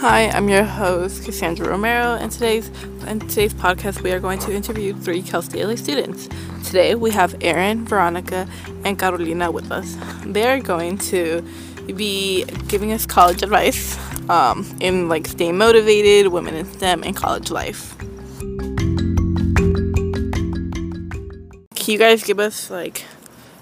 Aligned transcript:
Hi, 0.00 0.30
I'm 0.30 0.48
your 0.48 0.64
host, 0.64 1.26
Cassandra 1.26 1.68
Romero, 1.68 2.14
and 2.14 2.32
today's 2.32 2.68
in 3.06 3.20
today's 3.20 3.52
podcast 3.52 4.02
we 4.02 4.10
are 4.12 4.18
going 4.18 4.38
to 4.38 4.50
interview 4.50 4.94
three 4.94 5.20
Cal 5.20 5.42
State 5.42 5.62
LA 5.62 5.74
students. 5.74 6.26
Today 6.64 6.94
we 6.94 7.10
have 7.10 7.36
Erin, 7.42 7.84
Veronica, 7.84 8.48
and 8.82 8.98
Carolina 8.98 9.50
with 9.50 9.70
us. 9.70 9.98
They 10.24 10.48
are 10.48 10.58
going 10.58 10.96
to 11.12 11.46
be 11.94 12.46
giving 12.66 12.92
us 12.92 13.04
college 13.04 13.42
advice 13.42 13.98
um, 14.30 14.64
in 14.80 15.10
like 15.10 15.26
staying 15.26 15.58
motivated, 15.58 16.32
women 16.32 16.54
in 16.54 16.64
STEM, 16.64 17.02
and 17.02 17.14
college 17.14 17.50
life. 17.50 17.94
Can 21.74 21.92
you 21.92 21.98
guys 21.98 22.24
give 22.24 22.40
us 22.40 22.70
like 22.70 23.04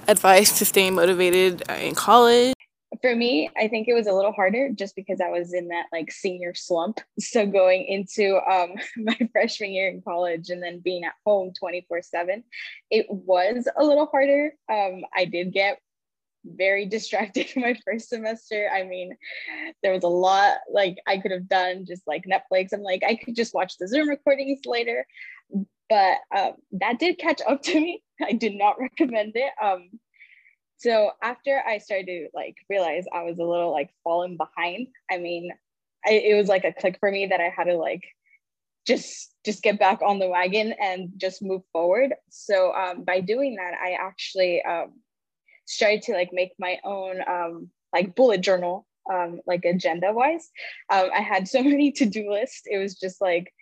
advice 0.06 0.56
to 0.60 0.64
staying 0.64 0.94
motivated 0.94 1.64
in 1.68 1.96
college? 1.96 2.54
For 3.00 3.14
me, 3.14 3.50
I 3.56 3.68
think 3.68 3.88
it 3.88 3.94
was 3.94 4.06
a 4.06 4.12
little 4.12 4.32
harder 4.32 4.70
just 4.70 4.96
because 4.96 5.20
I 5.20 5.30
was 5.30 5.52
in 5.52 5.68
that 5.68 5.86
like 5.92 6.10
senior 6.10 6.54
slump. 6.54 7.00
So 7.18 7.46
going 7.46 7.84
into 7.84 8.38
um, 8.50 8.74
my 8.96 9.18
freshman 9.32 9.72
year 9.72 9.88
in 9.88 10.02
college 10.02 10.50
and 10.50 10.62
then 10.62 10.80
being 10.80 11.04
at 11.04 11.14
home 11.24 11.52
24 11.58 12.02
7, 12.02 12.44
it 12.90 13.06
was 13.08 13.68
a 13.76 13.84
little 13.84 14.06
harder. 14.06 14.52
Um, 14.70 15.02
I 15.14 15.24
did 15.24 15.52
get 15.52 15.78
very 16.44 16.86
distracted 16.86 17.48
my 17.56 17.76
first 17.84 18.08
semester. 18.08 18.68
I 18.72 18.84
mean, 18.84 19.16
there 19.82 19.92
was 19.92 20.04
a 20.04 20.08
lot 20.08 20.58
like 20.72 20.96
I 21.06 21.18
could 21.18 21.32
have 21.32 21.48
done 21.48 21.84
just 21.86 22.06
like 22.06 22.24
Netflix. 22.24 22.72
I'm 22.72 22.82
like, 22.82 23.02
I 23.06 23.16
could 23.16 23.36
just 23.36 23.54
watch 23.54 23.78
the 23.78 23.88
Zoom 23.88 24.08
recordings 24.08 24.60
later. 24.64 25.06
But 25.88 26.18
um, 26.36 26.52
that 26.72 26.98
did 26.98 27.18
catch 27.18 27.40
up 27.46 27.62
to 27.62 27.80
me. 27.80 28.02
I 28.22 28.32
did 28.32 28.54
not 28.54 28.78
recommend 28.78 29.32
it. 29.34 29.52
Um, 29.62 29.90
so 30.78 31.10
after 31.22 31.60
I 31.66 31.78
started 31.78 32.06
to 32.06 32.28
like 32.34 32.56
realize 32.70 33.04
I 33.12 33.24
was 33.24 33.38
a 33.38 33.44
little 33.44 33.72
like 33.72 33.90
falling 34.04 34.36
behind, 34.36 34.88
I 35.10 35.18
mean, 35.18 35.50
I, 36.06 36.12
it 36.12 36.36
was 36.36 36.48
like 36.48 36.64
a 36.64 36.72
click 36.72 36.98
for 37.00 37.10
me 37.10 37.26
that 37.26 37.40
I 37.40 37.52
had 37.54 37.64
to 37.64 37.74
like 37.74 38.04
just 38.86 39.34
just 39.44 39.62
get 39.62 39.78
back 39.78 40.00
on 40.02 40.18
the 40.18 40.28
wagon 40.28 40.72
and 40.80 41.10
just 41.16 41.42
move 41.42 41.62
forward. 41.72 42.14
So 42.30 42.72
um, 42.74 43.02
by 43.02 43.20
doing 43.20 43.56
that, 43.56 43.74
I 43.74 43.96
actually 44.00 44.62
um, 44.62 44.92
started 45.66 46.02
to 46.02 46.12
like 46.12 46.30
make 46.32 46.52
my 46.60 46.78
own 46.84 47.20
um, 47.28 47.70
like 47.92 48.14
bullet 48.14 48.40
journal, 48.40 48.86
um, 49.12 49.40
like 49.46 49.64
agenda 49.64 50.12
wise. 50.12 50.48
Um, 50.90 51.10
I 51.12 51.20
had 51.20 51.48
so 51.48 51.62
many 51.64 51.90
to 51.92 52.06
do 52.06 52.30
lists. 52.30 52.62
It 52.66 52.78
was 52.78 52.94
just 52.94 53.20
like 53.20 53.52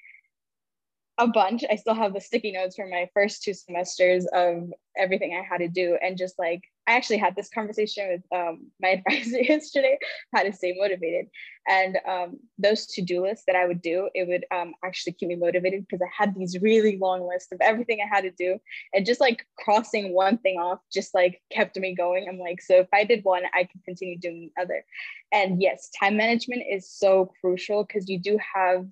a 1.18 1.26
bunch. 1.26 1.64
I 1.70 1.76
still 1.76 1.94
have 1.94 2.12
the 2.12 2.20
sticky 2.20 2.52
notes 2.52 2.76
from 2.76 2.90
my 2.90 3.08
first 3.14 3.42
two 3.42 3.54
semesters 3.54 4.26
of 4.26 4.70
everything 4.98 5.34
I 5.34 5.42
had 5.42 5.58
to 5.58 5.68
do. 5.68 5.98
And 6.02 6.18
just 6.18 6.38
like, 6.38 6.62
I 6.86 6.92
actually 6.92 7.18
had 7.18 7.34
this 7.34 7.48
conversation 7.48 8.08
with 8.08 8.22
um, 8.38 8.70
my 8.80 8.88
advisor 9.06 9.42
yesterday, 9.42 9.98
how 10.34 10.42
to 10.42 10.52
stay 10.52 10.76
motivated. 10.78 11.26
And 11.68 11.98
um, 12.08 12.38
those 12.58 12.86
to 12.86 13.02
do 13.02 13.22
lists 13.22 13.44
that 13.46 13.56
I 13.56 13.66
would 13.66 13.82
do, 13.82 14.08
it 14.14 14.28
would 14.28 14.44
um, 14.56 14.74
actually 14.84 15.14
keep 15.14 15.28
me 15.28 15.36
motivated 15.36 15.86
because 15.86 16.00
I 16.00 16.10
had 16.16 16.34
these 16.34 16.58
really 16.60 16.96
long 16.98 17.26
lists 17.26 17.50
of 17.50 17.58
everything 17.60 17.98
I 18.00 18.14
had 18.14 18.22
to 18.22 18.30
do. 18.30 18.58
And 18.94 19.04
just 19.04 19.20
like 19.20 19.44
crossing 19.58 20.14
one 20.14 20.38
thing 20.38 20.58
off 20.58 20.78
just 20.92 21.14
like 21.14 21.42
kept 21.50 21.76
me 21.76 21.94
going. 21.94 22.28
I'm 22.28 22.38
like, 22.38 22.62
so 22.62 22.76
if 22.76 22.88
I 22.92 23.04
did 23.04 23.24
one, 23.24 23.42
I 23.52 23.64
could 23.64 23.82
continue 23.84 24.18
doing 24.18 24.50
the 24.54 24.62
other. 24.62 24.84
And 25.32 25.60
yes, 25.60 25.90
time 25.98 26.16
management 26.16 26.62
is 26.70 26.88
so 26.88 27.32
crucial 27.40 27.84
because 27.84 28.08
you 28.08 28.18
do 28.18 28.38
have 28.54 28.86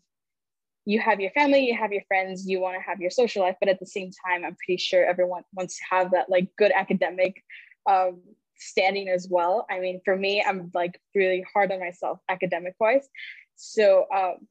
you 0.87 1.00
have 1.00 1.19
your 1.19 1.31
family, 1.31 1.67
you 1.67 1.75
have 1.75 1.92
your 1.92 2.03
friends, 2.09 2.47
you 2.47 2.61
want 2.61 2.77
to 2.77 2.83
have 2.83 3.00
your 3.00 3.11
social 3.11 3.42
life, 3.42 3.56
but 3.59 3.70
at 3.70 3.81
the 3.81 3.87
same 3.87 4.11
time, 4.27 4.45
I'm 4.45 4.55
pretty 4.56 4.77
sure 4.77 5.03
everyone 5.03 5.42
wants 5.55 5.78
to 5.78 5.84
have 5.91 6.11
that 6.11 6.28
like 6.28 6.48
good 6.59 6.72
academic 6.72 7.42
um, 7.89 8.21
standing 8.57 9.09
as 9.09 9.29
well. 9.29 9.67
I 9.71 9.81
mean, 9.81 10.01
for 10.05 10.17
me, 10.17 10.43
I'm 10.47 10.71
like 10.75 11.01
really 11.15 11.45
hard 11.53 11.73
on 11.73 11.81
myself 11.81 12.19
academic 12.29 12.75
wise. 12.81 13.09
So 13.57 14.07
um, 14.15 14.47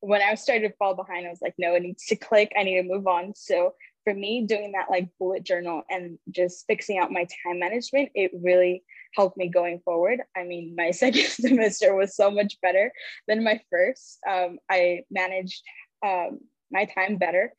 when 0.00 0.22
I 0.22 0.34
started 0.34 0.68
to 0.68 0.74
fall 0.76 0.94
behind, 0.94 1.26
I 1.26 1.30
was 1.30 1.42
like, 1.42 1.54
no, 1.58 1.74
it 1.74 1.82
needs 1.82 2.06
to 2.06 2.16
click. 2.16 2.52
I 2.58 2.62
need 2.62 2.80
to 2.80 2.88
move 2.88 3.06
on. 3.06 3.32
So 3.34 3.74
for 4.04 4.14
me, 4.14 4.46
doing 4.46 4.72
that 4.72 4.90
like 4.90 5.08
bullet 5.18 5.44
journal 5.44 5.82
and 5.90 6.18
just 6.30 6.66
fixing 6.66 6.98
out 6.98 7.12
my 7.12 7.26
time 7.44 7.58
management, 7.58 8.10
it 8.14 8.30
really 8.34 8.82
helped 9.14 9.36
me 9.36 9.48
going 9.48 9.80
forward. 9.84 10.20
I 10.36 10.44
mean, 10.44 10.74
my 10.76 10.90
second 10.92 11.26
semester 11.26 11.94
was 11.94 12.16
so 12.16 12.30
much 12.30 12.56
better 12.62 12.92
than 13.26 13.44
my 13.44 13.60
first. 13.70 14.18
Um, 14.28 14.58
I 14.70 15.02
managed 15.10 15.62
um, 16.04 16.40
my 16.70 16.84
time 16.86 17.16
better. 17.16 17.52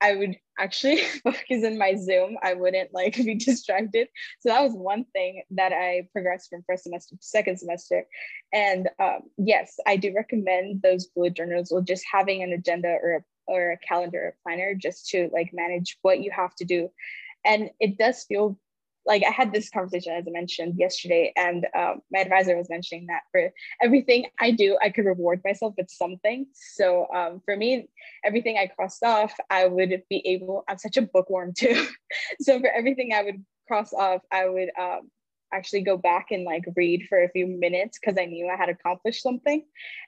I 0.00 0.14
would 0.14 0.36
actually 0.58 0.96
focus 1.24 1.64
in 1.64 1.78
my 1.78 1.94
Zoom. 1.94 2.36
I 2.42 2.54
wouldn't 2.54 2.92
like 2.92 3.16
be 3.16 3.34
distracted. 3.34 4.08
So 4.40 4.48
that 4.48 4.62
was 4.62 4.72
one 4.74 5.04
thing 5.12 5.42
that 5.50 5.72
I 5.72 6.08
progressed 6.12 6.50
from 6.50 6.64
first 6.66 6.84
semester 6.84 7.16
to 7.16 7.22
second 7.22 7.58
semester. 7.58 8.04
And 8.52 8.88
um, 8.98 9.20
yes, 9.36 9.76
I 9.86 9.96
do 9.96 10.12
recommend 10.14 10.82
those 10.82 11.06
bullet 11.06 11.34
journals 11.34 11.72
or 11.72 11.82
just 11.82 12.04
having 12.10 12.42
an 12.42 12.52
agenda 12.52 12.96
or 13.02 13.16
a, 13.16 13.20
or 13.46 13.70
a 13.72 13.78
calendar 13.78 14.18
or 14.18 14.36
planner 14.42 14.74
just 14.74 15.08
to 15.10 15.30
like 15.32 15.50
manage 15.52 15.98
what 16.02 16.20
you 16.20 16.30
have 16.30 16.54
to 16.56 16.64
do. 16.64 16.90
And 17.44 17.70
it 17.80 17.98
does 17.98 18.24
feel 18.24 18.58
like 19.08 19.24
I 19.26 19.30
had 19.30 19.52
this 19.52 19.70
conversation 19.70 20.12
as 20.12 20.24
I 20.28 20.30
mentioned 20.30 20.74
yesterday, 20.78 21.32
and 21.36 21.66
um, 21.74 22.02
my 22.12 22.20
advisor 22.20 22.56
was 22.56 22.68
mentioning 22.68 23.06
that 23.06 23.22
for 23.32 23.50
everything 23.82 24.26
I 24.38 24.52
do, 24.52 24.78
I 24.80 24.90
could 24.90 25.06
reward 25.06 25.40
myself 25.44 25.74
with 25.76 25.90
something. 25.90 26.46
So 26.52 27.08
um, 27.12 27.40
for 27.44 27.56
me, 27.56 27.88
everything 28.24 28.58
I 28.58 28.66
crossed 28.66 29.02
off, 29.02 29.34
I 29.50 29.66
would 29.66 30.02
be 30.10 30.22
able. 30.26 30.64
I'm 30.68 30.78
such 30.78 30.98
a 30.98 31.02
bookworm 31.02 31.54
too, 31.54 31.86
so 32.40 32.60
for 32.60 32.68
everything 32.68 33.12
I 33.14 33.22
would 33.22 33.44
cross 33.66 33.92
off, 33.92 34.22
I 34.30 34.48
would 34.48 34.70
um, 34.78 35.10
actually 35.52 35.82
go 35.82 35.96
back 35.96 36.26
and 36.30 36.44
like 36.44 36.64
read 36.76 37.06
for 37.08 37.22
a 37.22 37.28
few 37.30 37.46
minutes 37.46 37.98
because 37.98 38.18
I 38.18 38.26
knew 38.26 38.48
I 38.48 38.56
had 38.56 38.68
accomplished 38.68 39.22
something. 39.22 39.64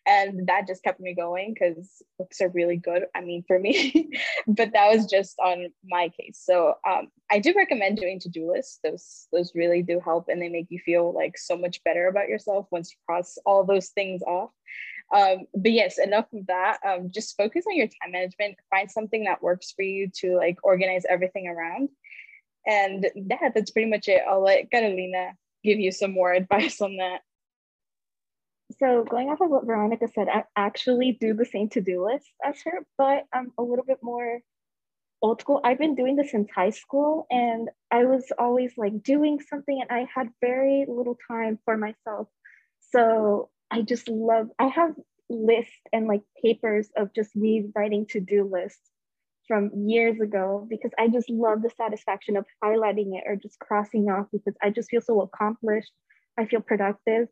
And 0.06 0.46
that 0.46 0.66
just 0.66 0.82
kept 0.82 1.00
me 1.00 1.14
going 1.14 1.54
because 1.54 2.02
books 2.18 2.40
are 2.40 2.48
really 2.48 2.76
good. 2.76 3.04
I 3.14 3.20
mean, 3.20 3.44
for 3.46 3.58
me, 3.58 4.10
but 4.46 4.72
that 4.72 4.94
was 4.94 5.06
just 5.06 5.38
on 5.38 5.68
my 5.84 6.10
case. 6.10 6.40
So 6.42 6.74
um, 6.88 7.08
I 7.30 7.38
do 7.38 7.54
recommend 7.56 7.98
doing 7.98 8.20
to-do 8.20 8.52
lists. 8.52 8.78
Those 8.82 9.26
those 9.32 9.52
really 9.54 9.82
do 9.82 10.00
help 10.00 10.28
and 10.28 10.40
they 10.40 10.48
make 10.48 10.66
you 10.70 10.78
feel 10.78 11.12
like 11.14 11.38
so 11.38 11.56
much 11.56 11.82
better 11.84 12.08
about 12.08 12.28
yourself 12.28 12.66
once 12.70 12.90
you 12.90 12.96
cross 13.06 13.38
all 13.46 13.64
those 13.64 13.88
things 13.88 14.22
off. 14.22 14.50
Um, 15.12 15.46
but 15.54 15.72
yes, 15.72 15.98
enough 15.98 16.26
of 16.32 16.46
that. 16.46 16.78
Um, 16.86 17.10
just 17.10 17.36
focus 17.36 17.64
on 17.68 17.76
your 17.76 17.88
time 17.88 18.12
management. 18.12 18.56
Find 18.70 18.90
something 18.90 19.24
that 19.24 19.42
works 19.42 19.72
for 19.72 19.82
you 19.82 20.08
to 20.20 20.36
like 20.36 20.58
organize 20.62 21.04
everything 21.08 21.48
around 21.48 21.88
and 22.66 23.06
that 23.28 23.52
that's 23.54 23.70
pretty 23.70 23.90
much 23.90 24.08
it. 24.08 24.22
I'll 24.28 24.42
let 24.42 24.70
Carolina 24.70 25.32
give 25.64 25.78
you 25.78 25.92
some 25.92 26.12
more 26.12 26.32
advice 26.42 26.80
on 26.80 26.96
that. 26.96 27.20
So 28.78 29.04
going 29.04 29.28
off 29.28 29.40
of 29.40 29.50
what 29.50 29.66
Veronica 29.66 30.08
said, 30.14 30.28
I 30.28 30.44
actually 30.56 31.12
do 31.20 31.34
the 31.34 31.44
same 31.44 31.68
to-do 31.70 32.06
list 32.06 32.30
as 32.44 32.62
her, 32.64 32.86
but 32.96 33.24
I'm 33.32 33.52
a 33.58 33.62
little 33.62 33.84
bit 33.84 33.98
more 34.02 34.40
old 35.22 35.40
school. 35.40 35.60
I've 35.64 35.78
been 35.78 35.96
doing 35.96 36.16
this 36.16 36.30
since 36.30 36.48
high 36.54 36.70
school 36.70 37.26
and 37.30 37.68
I 37.90 38.04
was 38.04 38.32
always 38.38 38.72
like 38.76 39.02
doing 39.02 39.40
something 39.40 39.80
and 39.82 39.90
I 39.90 40.08
had 40.14 40.28
very 40.40 40.86
little 40.88 41.18
time 41.28 41.58
for 41.64 41.76
myself. 41.76 42.28
So 42.92 43.50
I 43.70 43.82
just 43.82 44.08
love, 44.08 44.48
I 44.58 44.68
have 44.68 44.94
lists 45.28 45.72
and 45.92 46.06
like 46.06 46.22
papers 46.42 46.88
of 46.96 47.12
just 47.14 47.36
me 47.36 47.68
writing 47.74 48.06
to-do 48.06 48.48
lists 48.50 48.90
from 49.50 49.68
years 49.74 50.20
ago 50.20 50.64
because 50.70 50.92
I 50.96 51.08
just 51.08 51.28
love 51.28 51.60
the 51.60 51.70
satisfaction 51.76 52.36
of 52.36 52.44
highlighting 52.62 53.18
it 53.18 53.24
or 53.26 53.34
just 53.34 53.58
crossing 53.58 54.08
off 54.08 54.26
because 54.30 54.54
I 54.62 54.70
just 54.70 54.90
feel 54.90 55.00
so 55.00 55.22
accomplished. 55.22 55.90
I 56.38 56.44
feel 56.44 56.60
productive. 56.60 57.26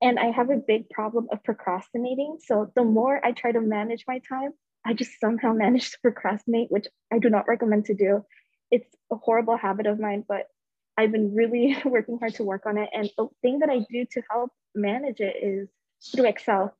And 0.00 0.18
I 0.18 0.30
have 0.30 0.48
a 0.48 0.56
big 0.56 0.88
problem 0.88 1.28
of 1.30 1.44
procrastinating. 1.44 2.38
So 2.42 2.72
the 2.74 2.82
more 2.82 3.20
I 3.22 3.32
try 3.32 3.52
to 3.52 3.60
manage 3.60 4.04
my 4.08 4.22
time, 4.26 4.52
I 4.86 4.94
just 4.94 5.20
somehow 5.20 5.52
manage 5.64 5.90
to 5.90 5.98
procrastinate, 6.00 6.70
which 6.70 6.86
I 7.12 7.18
do 7.18 7.28
not 7.28 7.46
recommend 7.46 7.84
to 7.86 7.94
do. 7.94 8.24
It's 8.70 8.88
a 9.12 9.16
horrible 9.16 9.58
habit 9.58 9.86
of 9.86 10.00
mine, 10.00 10.24
but 10.26 10.46
I've 10.96 11.12
been 11.12 11.34
really 11.34 11.76
working 11.84 12.16
hard 12.18 12.36
to 12.36 12.42
work 12.42 12.64
on 12.64 12.78
it. 12.78 12.88
And 12.94 13.10
the 13.18 13.26
thing 13.42 13.58
that 13.58 13.68
I 13.68 13.84
do 13.90 14.06
to 14.12 14.22
help 14.30 14.50
manage 14.74 15.20
it 15.20 15.36
is 15.42 15.68
through 16.10 16.24
Excel. 16.24 16.74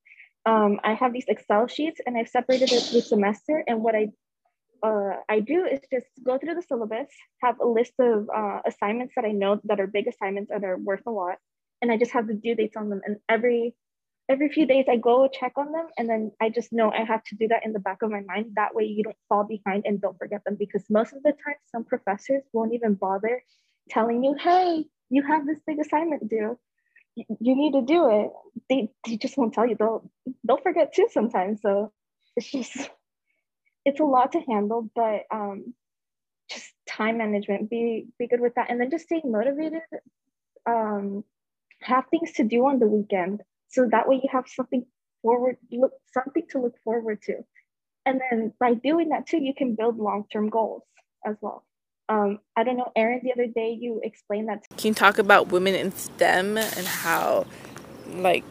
Um, 0.47 0.81
I 0.83 0.95
have 0.95 1.13
these 1.13 1.27
Excel 1.29 1.67
sheets 1.67 2.01
and 2.07 2.17
I've 2.17 2.29
separated 2.29 2.73
it 2.73 2.81
through 2.81 3.03
semester. 3.03 3.63
And 3.67 3.83
what 3.83 3.95
I 3.95 4.09
uh, 4.83 5.17
I 5.29 5.41
do 5.41 5.65
is 5.65 5.81
just 5.91 6.07
go 6.25 6.39
through 6.39 6.55
the 6.55 6.63
syllabus, 6.63 7.09
have 7.43 7.61
a 7.61 7.67
list 7.67 7.93
of 7.99 8.29
uh, 8.35 8.61
assignments 8.67 9.15
that 9.17 9.25
I 9.25 9.33
know 9.33 9.61
that 9.65 9.81
are 9.81 9.87
big 9.87 10.07
assignments 10.09 10.51
that 10.51 10.65
are 10.65 10.77
worth 10.77 11.07
a 11.07 11.11
lot, 11.11 11.39
and 11.83 11.91
I 11.91 11.97
just 11.97 12.13
have 12.13 12.27
the 12.27 12.35
due 12.35 12.55
dates 12.55 12.77
on 12.77 12.89
them. 12.91 13.01
And 13.05 13.17
every 13.29 13.75
every 14.29 14.49
few 14.49 14.67
days, 14.67 14.87
I 14.89 14.97
go 14.97 15.29
check 15.29 15.53
on 15.57 15.73
them, 15.73 15.87
and 15.99 16.09
then 16.09 16.33
I 16.41 16.51
just 16.51 16.73
know 16.73 16.91
I 16.91 17.05
have 17.05 17.23
to 17.25 17.37
do 17.37 17.49
that 17.49 17.65
in 17.65 17.73
the 17.73 17.79
back 17.81 18.03
of 18.03 18.11
my 18.11 18.21
mind. 18.21 18.53
That 18.55 18.75
way, 18.75 18.85
you 18.85 19.03
don't 19.03 19.17
fall 19.29 19.45
behind 19.45 19.85
and 19.87 20.01
don't 20.01 20.19
forget 20.19 20.43
them. 20.45 20.57
Because 20.59 20.85
most 20.89 21.13
of 21.13 21.23
the 21.23 21.33
time, 21.33 21.57
some 21.73 21.85
professors 21.85 22.43
won't 22.53 22.75
even 22.75 22.95
bother 22.95 23.43
telling 23.91 24.25
you, 24.25 24.35
"Hey, 24.35 24.87
you 25.11 25.23
have 25.23 25.47
this 25.47 25.61
big 25.67 25.79
assignment 25.79 26.29
due." 26.29 26.59
You 27.17 27.57
need 27.57 27.73
to 27.73 27.83
do 27.83 28.09
it. 28.09 28.31
They, 28.69 28.89
they 29.05 29.17
just 29.17 29.37
won't 29.37 29.53
tell 29.53 29.67
you. 29.67 29.77
They'll 29.79 30.11
they'll 30.45 30.59
forget 30.59 30.95
too 30.95 31.09
sometimes. 31.11 31.61
So 31.61 31.93
it's 32.37 32.51
just 32.51 32.91
it's 33.85 34.01
a 34.01 34.05
lot 34.05 34.33
to 34.33 34.41
handle, 34.41 34.91
but 34.95 35.23
um, 35.31 35.75
just 36.51 36.73
time 36.87 37.19
management, 37.19 37.71
be 37.71 38.07
be 38.19 38.27
good 38.27 38.41
with 38.41 38.55
that, 38.57 38.71
and 38.71 38.81
then 38.81 38.91
just 38.91 39.05
staying 39.05 39.31
motivated. 39.31 39.83
Um, 40.67 41.25
have 41.81 42.05
things 42.11 42.33
to 42.33 42.45
do 42.45 42.67
on 42.67 42.79
the 42.79 42.87
weekend, 42.87 43.43
so 43.69 43.89
that 43.91 44.09
way 44.09 44.17
you 44.17 44.29
have 44.33 44.45
something 44.49 44.85
forward, 45.23 45.57
look 45.71 45.93
something 46.13 46.47
to 46.51 46.61
look 46.61 46.77
forward 46.85 47.23
to. 47.23 47.37
And 48.07 48.21
then 48.31 48.53
by 48.59 48.75
doing 48.75 49.11
that 49.11 49.27
too, 49.27 49.39
you 49.39 49.55
can 49.55 49.75
build 49.75 49.99
long-term 49.99 50.49
goals 50.49 50.83
as 51.25 51.37
well. 51.41 51.65
Um, 52.09 52.41
I 52.57 52.65
don't 52.65 52.77
know, 52.77 52.91
Erin, 52.97 53.21
the 53.23 53.33
other 53.33 53.47
day 53.47 53.77
you 53.79 54.01
explained 54.03 54.49
that. 54.49 54.65
Can 54.77 54.89
you 54.89 54.95
talk 54.95 55.19
about 55.19 55.49
women 55.49 55.75
in 55.75 55.93
STEM 55.93 56.57
and 56.57 56.87
how, 56.87 57.47
like, 58.09 58.45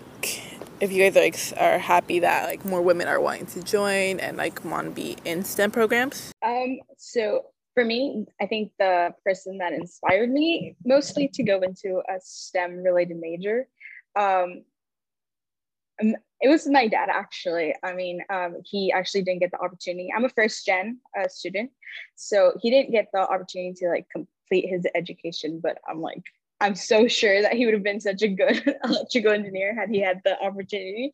if 0.81 0.91
you 0.91 1.09
guys 1.09 1.15
like, 1.15 1.61
are 1.61 1.77
happy 1.77 2.19
that 2.19 2.47
like 2.47 2.65
more 2.65 2.81
women 2.81 3.07
are 3.07 3.19
wanting 3.19 3.45
to 3.47 3.63
join 3.63 4.19
and 4.19 4.37
like 4.37 4.63
want 4.63 4.85
to 4.85 4.91
be 4.91 5.17
in 5.25 5.43
STEM 5.43 5.71
programs? 5.71 6.31
Um, 6.45 6.79
so 6.97 7.45
for 7.73 7.85
me, 7.85 8.25
I 8.41 8.45
think 8.45 8.71
the 8.79 9.13
person 9.25 9.57
that 9.59 9.73
inspired 9.73 10.29
me 10.31 10.75
mostly 10.85 11.27
to 11.33 11.43
go 11.43 11.61
into 11.61 12.01
a 12.09 12.19
STEM 12.19 12.83
related 12.83 13.17
major 13.17 13.67
um, 14.15 14.63
it 16.41 16.47
was 16.47 16.67
my 16.67 16.87
dad 16.87 17.09
actually. 17.11 17.75
I 17.83 17.93
mean, 17.93 18.21
um, 18.29 18.57
he 18.63 18.91
actually 18.91 19.23
didn't 19.23 19.41
get 19.41 19.51
the 19.51 19.59
opportunity. 19.59 20.09
I'm 20.15 20.25
a 20.25 20.29
first 20.29 20.65
gen 20.65 20.99
uh, 21.19 21.27
student, 21.27 21.71
so 22.15 22.53
he 22.61 22.69
didn't 22.69 22.91
get 22.91 23.07
the 23.13 23.19
opportunity 23.19 23.73
to 23.79 23.89
like 23.89 24.07
complete 24.09 24.69
his 24.69 24.85
education. 24.95 25.59
But 25.61 25.79
I'm 25.89 26.01
like, 26.01 26.23
I'm 26.61 26.75
so 26.75 27.07
sure 27.07 27.41
that 27.41 27.53
he 27.53 27.65
would 27.65 27.73
have 27.73 27.83
been 27.83 28.01
such 28.01 28.21
a 28.21 28.27
good 28.27 28.75
electrical 28.83 29.31
engineer 29.31 29.75
had 29.75 29.89
he 29.89 30.01
had 30.01 30.21
the 30.23 30.39
opportunity 30.41 31.13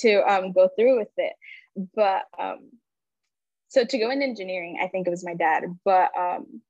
to 0.00 0.20
um, 0.30 0.52
go 0.52 0.68
through 0.76 0.98
with 0.98 1.12
it. 1.16 1.32
But 1.94 2.24
um, 2.38 2.70
so 3.68 3.84
to 3.84 3.98
go 3.98 4.10
into 4.10 4.26
engineering, 4.26 4.78
I 4.82 4.88
think 4.88 5.06
it 5.06 5.10
was 5.10 5.24
my 5.24 5.34
dad. 5.34 5.64
But 5.84 6.10
um, 6.18 6.60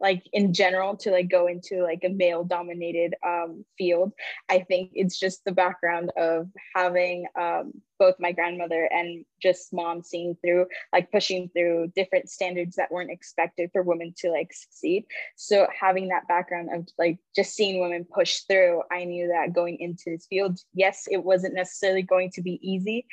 like 0.00 0.22
in 0.32 0.52
general 0.52 0.96
to 0.96 1.10
like 1.10 1.28
go 1.28 1.46
into 1.46 1.82
like 1.82 2.02
a 2.04 2.08
male 2.08 2.44
dominated 2.44 3.14
um, 3.26 3.64
field 3.76 4.12
i 4.48 4.58
think 4.60 4.90
it's 4.94 5.18
just 5.18 5.44
the 5.44 5.52
background 5.52 6.10
of 6.16 6.48
having 6.74 7.26
um, 7.38 7.72
both 7.98 8.14
my 8.18 8.32
grandmother 8.32 8.88
and 8.92 9.24
just 9.42 9.72
mom 9.72 10.02
seeing 10.02 10.36
through 10.42 10.66
like 10.92 11.10
pushing 11.10 11.48
through 11.50 11.92
different 11.94 12.30
standards 12.30 12.76
that 12.76 12.90
weren't 12.90 13.10
expected 13.10 13.70
for 13.72 13.82
women 13.82 14.14
to 14.16 14.30
like 14.30 14.52
succeed. 14.52 15.04
So 15.36 15.66
having 15.78 16.08
that 16.08 16.28
background 16.28 16.70
of 16.72 16.88
like 16.98 17.18
just 17.34 17.54
seeing 17.54 17.80
women 17.80 18.06
push 18.12 18.40
through 18.40 18.82
i 18.92 19.04
knew 19.04 19.28
that 19.28 19.52
going 19.52 19.78
into 19.80 20.04
this 20.06 20.26
field 20.26 20.58
yes 20.74 21.06
it 21.10 21.22
wasn't 21.22 21.54
necessarily 21.54 22.02
going 22.02 22.30
to 22.30 22.42
be 22.42 22.58
easy 22.62 23.06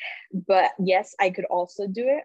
but 0.47 0.71
yes 0.79 1.15
i 1.19 1.29
could 1.29 1.45
also 1.45 1.87
do 1.87 2.05
it. 2.07 2.23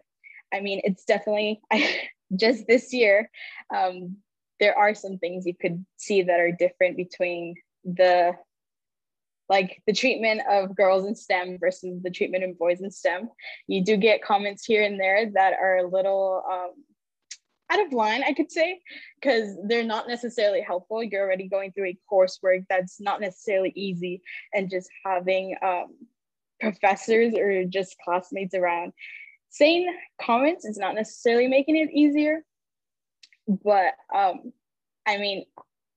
I 0.53 0.61
mean 0.61 0.81
it's 0.85 1.05
definitely 1.05 1.61
I, 1.71 2.09
just 2.37 2.67
this 2.67 2.93
year 2.93 3.31
um, 3.75 4.17
there 4.61 4.77
are 4.77 4.95
some 4.95 5.19
things 5.19 5.47
you 5.47 5.55
could 5.55 5.85
see 5.97 6.23
that 6.23 6.39
are 6.39 6.53
different 6.53 6.97
between 6.97 7.55
the 7.85 8.33
like 9.49 9.83
the 9.85 9.93
treatment 9.93 10.43
of 10.49 10.77
girls 10.77 11.05
in 11.05 11.17
STEM 11.17 11.59
versus 11.59 12.01
the 12.03 12.11
treatment 12.11 12.45
of 12.45 12.57
boys 12.57 12.81
in 12.81 12.91
STEM. 12.91 13.29
You 13.67 13.85
do 13.85 13.97
get 13.97 14.23
comments 14.23 14.65
here 14.65 14.85
and 14.85 15.01
there 15.01 15.29
that 15.35 15.55
are 15.55 15.79
a 15.79 15.89
little 15.89 16.45
um, 16.49 16.71
out 17.69 17.85
of 17.85 17.93
line, 17.93 18.23
I 18.23 18.33
could 18.33 18.53
say, 18.53 18.81
because 19.21 19.57
they're 19.65 19.83
not 19.83 20.07
necessarily 20.07 20.61
helpful. 20.61 21.03
You're 21.03 21.23
already 21.23 21.49
going 21.49 21.73
through 21.73 21.89
a 21.89 21.99
coursework 22.11 22.65
that's 22.69 23.01
not 23.01 23.21
necessarily 23.21 23.73
easy, 23.75 24.23
and 24.55 24.71
just 24.71 24.89
having 25.05 25.57
um, 25.63 25.97
professors 26.61 27.35
or 27.35 27.65
just 27.65 27.97
classmates 28.05 28.55
around 28.55 28.93
saying 29.49 29.93
comments 30.23 30.65
is 30.65 30.79
not 30.79 30.95
necessarily 30.95 31.49
making 31.49 31.77
it 31.77 31.91
easier 31.93 32.45
but 33.63 33.95
um, 34.15 34.53
I 35.07 35.19
mean, 35.19 35.45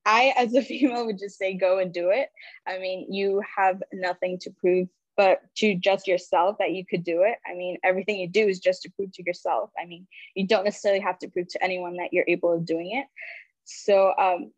I, 0.06 0.34
as 0.38 0.54
a 0.54 0.62
female, 0.64 1.06
would 1.06 1.20
just 1.20 1.38
say 1.38 1.54
go 1.54 1.80
and 1.80 1.94
do 1.94 2.10
it. 2.10 2.30
I 2.68 2.80
mean, 2.80 3.12
you 3.12 3.42
have 3.56 3.82
nothing 3.92 4.40
to 4.40 4.52
prove 4.52 4.88
but 5.16 5.42
to 5.58 5.76
just 5.76 6.08
yourself 6.08 6.58
that 6.58 6.72
you 6.72 6.84
could 6.84 7.04
do 7.04 7.22
it. 7.22 7.38
I 7.46 7.54
mean, 7.54 7.78
everything 7.84 8.20
you 8.20 8.28
do 8.28 8.48
is 8.48 8.60
just 8.60 8.82
to 8.82 8.92
prove 8.92 9.12
to 9.14 9.24
yourself. 9.24 9.70
I 9.80 9.86
mean, 9.86 10.08
you 10.34 10.48
don't 10.48 10.64
necessarily 10.64 11.02
have 11.02 11.20
to 11.20 11.28
prove 11.28 11.50
to 11.50 11.64
anyone 11.64 11.98
that 11.98 12.12
you're 12.12 12.26
able 12.28 12.54
of 12.54 12.66
doing 12.66 12.92
it. 12.94 13.06
So 13.64 14.14
um, 14.18 14.52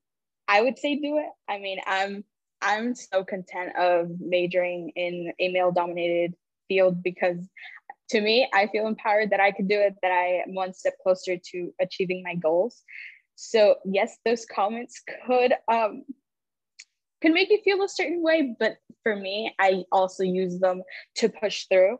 I 0.47 0.61
would 0.61 0.79
say 0.79 0.95
do 0.95 1.17
it. 1.17 1.29
I 1.49 1.59
mean, 1.59 1.79
I'm 1.85 2.23
I'm 2.61 2.95
so 2.95 3.23
content 3.23 3.75
of 3.77 4.09
majoring 4.19 4.91
in 4.95 5.33
a 5.39 5.51
male 5.51 5.71
dominated 5.71 6.35
field 6.67 7.03
because 7.03 7.37
to 8.09 8.21
me, 8.21 8.47
I 8.53 8.67
feel 8.67 8.87
empowered 8.87 9.31
that 9.31 9.39
I 9.39 9.51
could 9.51 9.67
do 9.67 9.79
it, 9.79 9.95
that 10.01 10.11
I 10.11 10.43
am 10.47 10.53
one 10.53 10.73
step 10.73 10.93
closer 11.01 11.37
to 11.51 11.73
achieving 11.81 12.23
my 12.23 12.35
goals. 12.35 12.81
So 13.35 13.75
yes, 13.85 14.17
those 14.25 14.45
comments 14.45 15.01
could 15.27 15.53
um 15.71 16.03
can 17.21 17.33
make 17.33 17.49
you 17.49 17.59
feel 17.63 17.81
a 17.83 17.89
certain 17.89 18.21
way, 18.21 18.55
but 18.59 18.77
for 19.01 19.15
me, 19.15 19.53
I 19.59 19.85
also 19.91 20.23
use 20.23 20.59
them 20.59 20.83
to 21.15 21.29
push 21.29 21.65
through 21.65 21.97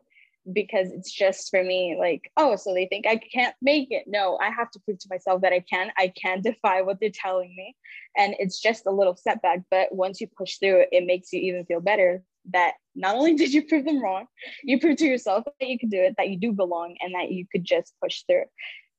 because 0.52 0.92
it's 0.92 1.10
just 1.10 1.50
for 1.50 1.64
me 1.64 1.96
like 1.98 2.30
oh 2.36 2.54
so 2.54 2.72
they 2.72 2.86
think 2.86 3.04
i 3.04 3.16
can't 3.16 3.56
make 3.60 3.88
it. 3.90 4.04
No 4.06 4.38
i 4.40 4.48
have 4.48 4.70
to 4.70 4.80
prove 4.80 4.98
to 5.00 5.08
myself 5.10 5.42
that 5.42 5.52
i 5.52 5.58
can. 5.60 5.90
I 5.98 6.12
can 6.20 6.40
defy 6.40 6.82
what 6.82 6.98
they're 7.00 7.10
telling 7.12 7.52
me. 7.56 7.74
And 8.16 8.36
it's 8.38 8.60
just 8.60 8.86
a 8.86 8.92
little 8.92 9.16
setback 9.16 9.60
but 9.70 9.92
once 9.92 10.20
you 10.20 10.28
push 10.28 10.58
through 10.58 10.82
it 10.82 10.88
it 10.92 11.04
makes 11.04 11.32
you 11.32 11.40
even 11.40 11.64
feel 11.64 11.80
better 11.80 12.22
that 12.52 12.74
not 12.94 13.16
only 13.16 13.34
did 13.36 13.52
you 13.52 13.66
prove 13.66 13.84
them 13.84 14.02
wrong, 14.02 14.26
you 14.62 14.80
proved 14.80 14.98
to 14.98 15.06
yourself 15.06 15.44
that 15.44 15.68
you 15.68 15.78
could 15.78 15.90
do 15.90 16.00
it, 16.00 16.14
that 16.16 16.28
you 16.28 16.38
do 16.38 16.52
belong, 16.52 16.96
and 17.00 17.14
that 17.14 17.30
you 17.30 17.46
could 17.50 17.64
just 17.64 17.94
push 18.02 18.22
through. 18.28 18.44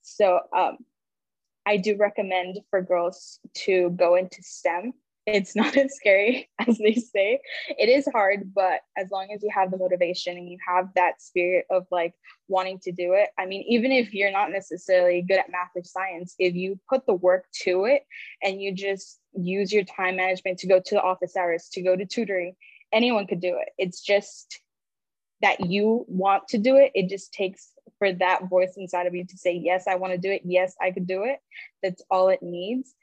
So 0.01 0.39
um, 0.55 0.77
I 1.65 1.77
do 1.77 1.97
recommend 1.97 2.59
for 2.69 2.81
girls 2.81 3.39
to 3.65 3.89
go 3.91 4.15
into 4.15 4.41
STEM. 4.41 4.93
It's 5.25 5.53
not 5.55 5.75
as 5.75 5.93
scary 5.95 6.49
as 6.67 6.77
they 6.77 6.93
say. 6.93 7.41
It 7.77 7.89
is 7.89 8.07
hard, 8.13 8.53
but 8.55 8.79
as 8.97 9.11
long 9.11 9.27
as 9.35 9.43
you 9.43 9.49
have 9.53 9.71
the 9.71 9.77
motivation 9.77 10.37
and 10.37 10.49
you 10.49 10.57
have 10.65 10.87
that 10.95 11.21
spirit 11.21 11.65
of 11.69 11.85
like 11.91 12.13
wanting 12.47 12.79
to 12.83 12.93
do 12.93 13.13
it, 13.13 13.29
I 13.37 13.45
mean, 13.45 13.65
even 13.67 13.91
if 13.91 14.13
you're 14.13 14.31
not 14.31 14.51
necessarily 14.51 15.21
good 15.21 15.39
at 15.39 15.51
math 15.51 15.71
or 15.75 15.83
science, 15.83 16.35
if 16.39 16.55
you 16.55 16.79
put 16.89 17.05
the 17.05 17.13
work 17.13 17.45
to 17.63 17.83
it 17.85 18.03
and 18.41 18.61
you 18.61 18.73
just 18.73 19.19
use 19.33 19.73
your 19.73 19.83
time 19.83 20.15
management 20.15 20.59
to 20.59 20.67
go 20.67 20.79
to 20.79 20.95
the 20.95 21.01
office 21.01 21.35
hours, 21.35 21.67
to 21.73 21.81
go 21.81 21.97
to 21.97 22.05
tutoring, 22.05 22.55
anyone 22.91 23.27
could 23.27 23.41
do 23.41 23.57
it. 23.59 23.69
It's 23.77 24.01
just 24.01 24.59
that 25.41 25.69
you 25.69 26.05
want 26.07 26.47
to 26.49 26.57
do 26.57 26.75
it. 26.75 26.91
It 26.95 27.09
just 27.09 27.33
takes 27.33 27.69
for 27.99 28.11
that 28.13 28.49
voice 28.49 28.73
inside 28.77 29.07
of 29.07 29.15
you 29.15 29.25
to 29.25 29.37
say, 29.37 29.53
Yes, 29.53 29.85
I 29.87 29.95
want 29.95 30.13
to 30.13 30.19
do 30.19 30.31
it. 30.31 30.41
Yes, 30.45 30.75
I 30.81 30.91
could 30.91 31.07
do 31.07 31.23
it. 31.23 31.39
That's 31.83 32.01
all 32.09 32.29
it 32.29 32.41
needs. 32.41 32.93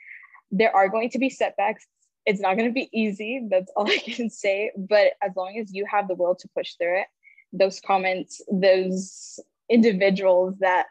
There 0.51 0.75
are 0.75 0.89
going 0.89 1.11
to 1.11 1.19
be 1.19 1.31
setbacks. 1.31 1.87
It's 2.27 2.41
not 2.41 2.57
going 2.57 2.69
to 2.69 2.75
be 2.75 2.89
easy. 2.93 3.47
That's 3.51 3.71
all 3.77 3.87
I 3.91 3.99
can 3.99 4.31
say. 4.31 4.73
But 4.77 5.13
as 5.23 5.33
long 5.37 5.59
as 5.59 5.73
you 5.73 5.87
have 5.91 6.09
the 6.09 6.15
will 6.15 6.35
to 6.37 6.49
push 6.57 6.75
through 6.75 7.01
it, 7.01 7.07
those 7.53 7.81
comments, 7.81 8.41
those 8.51 9.39
individuals 9.71 10.57
that 10.59 10.87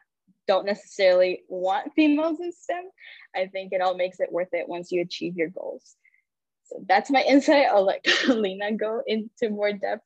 don't 0.47 0.65
necessarily 0.65 1.43
want 1.47 1.93
females 1.95 2.39
in 2.39 2.51
STEM, 2.51 2.83
I 3.35 3.47
think 3.47 3.71
it 3.71 3.81
all 3.81 3.95
makes 3.95 4.19
it 4.19 4.31
worth 4.31 4.53
it 4.53 4.67
once 4.67 4.91
you 4.91 5.01
achieve 5.01 5.35
your 5.35 5.50
goals. 5.50 5.95
So 6.65 6.84
that's 6.88 7.10
my 7.10 7.24
insight. 7.24 7.67
I'll 7.72 7.86
let 7.86 8.05
Lena 8.27 8.74
go 8.74 9.01
into 9.05 9.50
more 9.50 9.74
depth. 9.74 10.05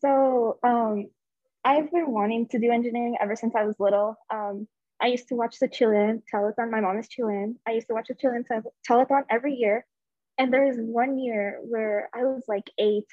So 0.00 0.58
um, 0.62 1.08
I've 1.64 1.90
been 1.90 2.10
wanting 2.10 2.48
to 2.48 2.58
do 2.58 2.70
engineering 2.70 3.16
ever 3.20 3.36
since 3.36 3.54
I 3.54 3.64
was 3.64 3.76
little. 3.78 4.16
Um, 4.30 4.66
I 5.00 5.06
used 5.06 5.28
to 5.28 5.34
watch 5.34 5.58
the 5.58 5.68
Chilean 5.68 6.22
telethon. 6.32 6.70
My 6.70 6.80
mom 6.80 6.98
is 6.98 7.08
Chilean. 7.08 7.56
I 7.66 7.72
used 7.72 7.88
to 7.88 7.94
watch 7.94 8.08
the 8.08 8.14
Chilean 8.14 8.44
telethon 8.88 9.22
every 9.28 9.54
year. 9.54 9.84
And 10.38 10.52
there 10.52 10.64
was 10.64 10.76
one 10.78 11.18
year 11.18 11.58
where 11.62 12.08
I 12.14 12.24
was 12.24 12.44
like 12.48 12.70
eight 12.78 13.06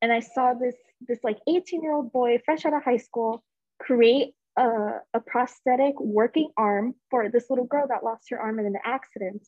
and 0.00 0.12
I 0.12 0.20
saw 0.20 0.52
this 0.52 0.74
this 1.06 1.20
like 1.22 1.38
18 1.48 1.82
year 1.82 1.94
old 1.94 2.12
boy 2.12 2.40
fresh 2.44 2.64
out 2.66 2.74
of 2.74 2.82
high 2.82 2.98
school 2.98 3.42
create 3.78 4.34
a, 4.56 4.98
a 5.14 5.20
prosthetic 5.20 5.98
working 5.98 6.50
arm 6.56 6.94
for 7.10 7.28
this 7.28 7.48
little 7.48 7.64
girl 7.64 7.86
that 7.88 8.04
lost 8.04 8.30
her 8.30 8.38
arm 8.38 8.58
in 8.58 8.66
an 8.66 8.76
accident 8.84 9.46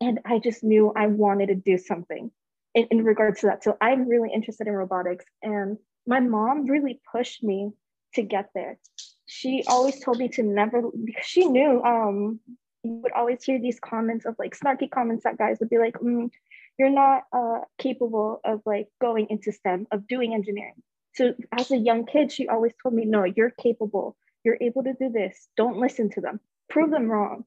and 0.00 0.20
I 0.24 0.38
just 0.38 0.64
knew 0.64 0.92
I 0.96 1.06
wanted 1.06 1.48
to 1.48 1.54
do 1.54 1.78
something 1.78 2.30
in, 2.74 2.86
in 2.90 3.04
regards 3.04 3.40
to 3.40 3.46
that. 3.48 3.62
So 3.62 3.76
I'm 3.80 4.08
really 4.08 4.30
interested 4.32 4.66
in 4.66 4.72
robotics. 4.72 5.24
And 5.42 5.76
my 6.06 6.20
mom 6.20 6.66
really 6.66 7.00
pushed 7.12 7.42
me 7.42 7.72
to 8.14 8.22
get 8.22 8.50
there. 8.54 8.78
She 9.26 9.62
always 9.68 10.00
told 10.00 10.18
me 10.18 10.28
to 10.30 10.42
never, 10.42 10.82
because 10.82 11.26
she 11.26 11.44
knew 11.44 11.82
um, 11.82 12.40
you 12.82 12.92
would 13.02 13.12
always 13.12 13.44
hear 13.44 13.60
these 13.60 13.78
comments 13.78 14.24
of 14.24 14.34
like 14.38 14.58
snarky 14.58 14.90
comments 14.90 15.24
that 15.24 15.38
guys 15.38 15.58
would 15.60 15.70
be 15.70 15.78
like, 15.78 15.94
mm, 15.94 16.30
you're 16.78 16.90
not 16.90 17.24
uh, 17.32 17.60
capable 17.78 18.40
of 18.44 18.62
like 18.64 18.88
going 19.00 19.26
into 19.28 19.52
STEM, 19.52 19.86
of 19.92 20.08
doing 20.08 20.32
engineering. 20.34 20.82
So 21.14 21.34
as 21.52 21.70
a 21.70 21.76
young 21.76 22.06
kid, 22.06 22.32
she 22.32 22.48
always 22.48 22.72
told 22.82 22.94
me, 22.94 23.04
no, 23.04 23.24
you're 23.24 23.50
capable. 23.50 24.16
You're 24.44 24.58
able 24.60 24.82
to 24.84 24.94
do 24.94 25.10
this. 25.10 25.48
Don't 25.56 25.76
listen 25.76 26.10
to 26.12 26.20
them. 26.20 26.40
Prove 26.70 26.90
them 26.90 27.10
wrong 27.10 27.44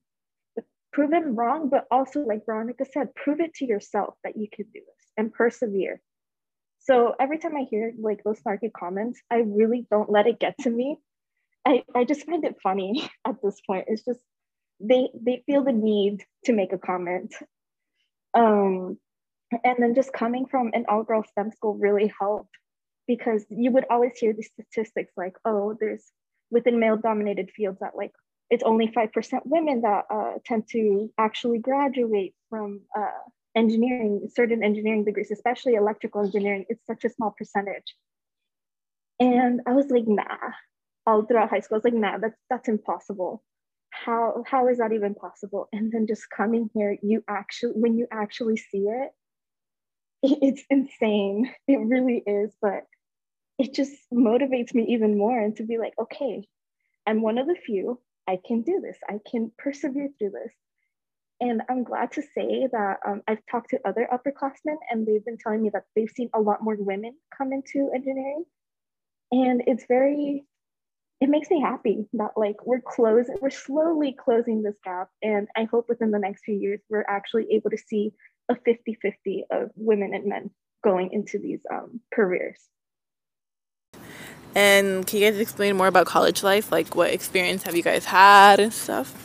prove 0.93 1.09
them 1.09 1.35
wrong, 1.35 1.69
but 1.69 1.85
also, 1.91 2.21
like 2.21 2.45
Veronica 2.45 2.85
said, 2.91 3.15
prove 3.15 3.39
it 3.39 3.53
to 3.55 3.65
yourself 3.65 4.15
that 4.23 4.37
you 4.37 4.47
can 4.51 4.65
do 4.65 4.79
this 4.79 5.07
and 5.17 5.33
persevere. 5.33 5.99
So 6.79 7.15
every 7.19 7.39
time 7.39 7.55
I 7.55 7.65
hear 7.69 7.93
like 7.99 8.23
those 8.23 8.39
snarky 8.41 8.71
comments, 8.71 9.19
I 9.31 9.37
really 9.45 9.87
don't 9.89 10.09
let 10.09 10.27
it 10.27 10.39
get 10.39 10.57
to 10.59 10.69
me. 10.69 10.97
I, 11.65 11.83
I 11.95 12.03
just 12.03 12.25
find 12.25 12.43
it 12.43 12.57
funny 12.61 13.09
at 13.27 13.35
this 13.43 13.59
point. 13.65 13.85
It's 13.87 14.03
just 14.03 14.19
they 14.79 15.09
they 15.19 15.43
feel 15.45 15.63
the 15.63 15.71
need 15.71 16.23
to 16.45 16.53
make 16.53 16.73
a 16.73 16.77
comment. 16.77 17.33
Um, 18.33 18.97
and 19.63 19.77
then 19.79 19.95
just 19.95 20.11
coming 20.11 20.45
from 20.47 20.71
an 20.73 20.85
all-girl 20.89 21.23
STEM 21.23 21.51
school 21.51 21.75
really 21.75 22.11
helped 22.19 22.49
because 23.07 23.45
you 23.49 23.71
would 23.71 23.85
always 23.89 24.13
hear 24.17 24.33
these 24.33 24.49
statistics 24.49 25.13
like, 25.15 25.35
oh, 25.45 25.77
there's 25.79 26.03
within 26.49 26.79
male 26.79 26.97
dominated 26.97 27.51
fields 27.55 27.79
that 27.79 27.95
like 27.95 28.11
it's 28.49 28.63
only 28.63 28.87
5% 28.87 29.41
women 29.45 29.81
that 29.81 30.05
uh, 30.09 30.33
tend 30.45 30.67
to 30.71 31.11
actually 31.17 31.59
graduate 31.59 32.35
from 32.49 32.81
uh, 32.97 33.07
engineering, 33.55 34.29
certain 34.33 34.63
engineering 34.63 35.05
degrees, 35.05 35.31
especially 35.31 35.75
electrical 35.75 36.23
engineering. 36.23 36.65
It's 36.69 36.85
such 36.85 37.03
a 37.03 37.09
small 37.09 37.33
percentage. 37.37 37.95
And 39.19 39.61
I 39.65 39.73
was 39.73 39.89
like, 39.89 40.07
nah, 40.07 40.37
all 41.05 41.23
throughout 41.23 41.49
high 41.49 41.59
school, 41.61 41.75
I 41.75 41.79
was 41.79 41.83
like, 41.85 41.93
nah, 41.93 42.17
that's, 42.17 42.39
that's 42.49 42.67
impossible. 42.67 43.43
How, 43.89 44.43
how 44.47 44.67
is 44.67 44.79
that 44.79 44.91
even 44.91 45.15
possible? 45.15 45.67
And 45.71 45.91
then 45.91 46.07
just 46.07 46.29
coming 46.29 46.69
here, 46.73 46.97
you 47.01 47.23
actually, 47.29 47.73
when 47.75 47.97
you 47.97 48.07
actually 48.11 48.57
see 48.57 48.85
it, 48.87 49.11
it's 50.23 50.63
insane. 50.69 51.51
It 51.67 51.77
really 51.77 52.23
is. 52.25 52.51
But 52.61 52.83
it 53.59 53.73
just 53.73 53.93
motivates 54.11 54.73
me 54.73 54.87
even 54.89 55.17
more 55.17 55.39
and 55.39 55.55
to 55.57 55.63
be 55.63 55.77
like, 55.77 55.93
okay, 55.99 56.47
I'm 57.05 57.21
one 57.21 57.37
of 57.37 57.47
the 57.47 57.55
few. 57.55 57.99
I 58.27 58.39
can 58.45 58.61
do 58.61 58.81
this. 58.81 58.97
I 59.07 59.19
can 59.29 59.51
persevere 59.57 60.09
through 60.17 60.31
this. 60.31 60.53
And 61.41 61.61
I'm 61.69 61.83
glad 61.83 62.11
to 62.13 62.21
say 62.21 62.67
that 62.71 62.97
um, 63.05 63.21
I've 63.27 63.45
talked 63.51 63.71
to 63.71 63.79
other 63.85 64.07
upperclassmen 64.11 64.77
and 64.89 65.05
they've 65.05 65.25
been 65.25 65.37
telling 65.37 65.61
me 65.61 65.71
that 65.73 65.83
they've 65.95 66.09
seen 66.09 66.29
a 66.33 66.39
lot 66.39 66.63
more 66.63 66.77
women 66.79 67.15
come 67.37 67.51
into 67.51 67.91
engineering. 67.93 68.45
And 69.31 69.63
it's 69.67 69.85
very, 69.87 70.45
it 71.19 71.27
makes 71.27 71.49
me 71.49 71.59
happy 71.59 72.05
that 72.13 72.31
like 72.37 72.65
we're 72.65 72.81
closing, 72.81 73.35
we're 73.41 73.49
slowly 73.49 74.15
closing 74.17 74.61
this 74.61 74.77
gap. 74.83 75.09
And 75.21 75.47
I 75.55 75.65
hope 75.65 75.89
within 75.89 76.11
the 76.11 76.19
next 76.19 76.43
few 76.45 76.55
years, 76.55 76.79
we're 76.89 77.05
actually 77.09 77.47
able 77.51 77.71
to 77.71 77.77
see 77.77 78.13
a 78.49 78.55
50 78.55 78.97
50 79.01 79.45
of 79.51 79.71
women 79.75 80.13
and 80.13 80.25
men 80.25 80.49
going 80.83 81.11
into 81.11 81.39
these 81.39 81.61
um, 81.71 81.99
careers. 82.13 82.59
And 84.55 85.05
can 85.05 85.19
you 85.19 85.29
guys 85.29 85.39
explain 85.39 85.75
more 85.75 85.87
about 85.87 86.05
college 86.05 86.43
life? 86.43 86.71
Like, 86.71 86.95
what 86.95 87.11
experience 87.11 87.63
have 87.63 87.75
you 87.75 87.83
guys 87.83 88.05
had 88.05 88.59
and 88.59 88.73
stuff? 88.73 89.19